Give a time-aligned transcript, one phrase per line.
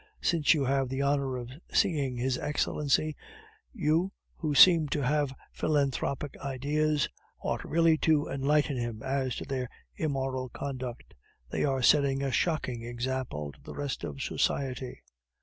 [0.19, 3.15] Since you have the honor of seeing his Excellency,
[3.71, 7.07] you, who seem to have philanthropic ideas,
[7.43, 11.13] ought really to enlighten him as to their immoral conduct
[11.51, 15.03] they are setting a shocking example to the rest of society."